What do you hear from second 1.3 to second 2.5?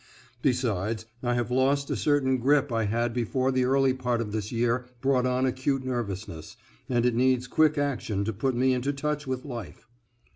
have lost a certain